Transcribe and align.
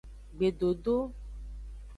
Gbedodo. 0.37 0.97